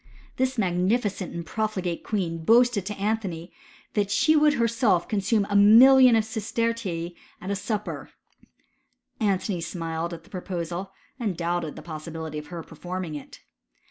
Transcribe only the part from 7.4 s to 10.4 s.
a sup^ per. Antony smiled at the